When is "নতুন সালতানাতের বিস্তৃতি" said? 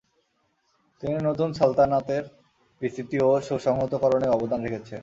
1.19-3.17